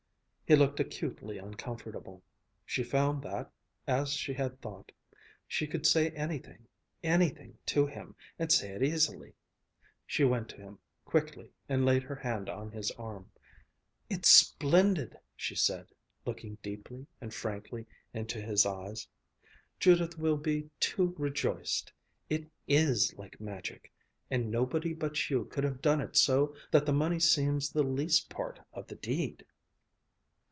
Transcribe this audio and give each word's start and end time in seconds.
He 0.47 0.57
looked 0.57 0.81
acutely 0.81 1.37
uncomfortable. 1.37 2.21
She 2.65 2.83
found 2.83 3.23
that, 3.23 3.49
as 3.87 4.11
she 4.11 4.33
had 4.33 4.59
thought, 4.59 4.91
she 5.47 5.65
could 5.65 5.85
say 5.87 6.09
anything, 6.09 6.67
anything 7.01 7.57
to 7.67 7.87
him, 7.87 8.17
and 8.37 8.51
say 8.51 8.71
it 8.73 8.83
easily. 8.83 9.33
She 10.05 10.25
went 10.25 10.49
to 10.49 10.57
him 10.57 10.77
quickly 11.05 11.51
and 11.69 11.85
laid 11.85 12.03
her 12.03 12.15
hand 12.17 12.49
on 12.49 12.69
his 12.69 12.91
arm. 12.99 13.31
"It's 14.09 14.27
splendid," 14.27 15.15
she 15.37 15.55
said, 15.55 15.87
looking 16.25 16.57
deeply 16.61 17.07
and 17.21 17.33
frankly 17.33 17.85
into 18.13 18.41
his 18.41 18.65
eyes. 18.65 19.07
"Judith 19.79 20.19
will 20.19 20.35
be 20.35 20.69
too 20.81 21.15
rejoiced! 21.17 21.93
It 22.29 22.51
is 22.67 23.13
like 23.17 23.39
magic. 23.39 23.89
And 24.29 24.51
nobody 24.51 24.93
but 24.93 25.29
you 25.29 25.45
could 25.45 25.63
have 25.63 25.81
done 25.81 26.01
it 26.01 26.17
so 26.17 26.53
that 26.71 26.85
the 26.85 26.91
money 26.91 27.21
seems 27.21 27.71
the 27.71 27.83
least 27.83 28.29
part 28.29 28.59
of 28.73 28.87
the 28.87 28.95
deed!" 28.95 29.45